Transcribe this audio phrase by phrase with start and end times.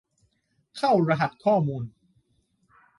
[0.77, 1.83] เข้ารหัสข้อมูล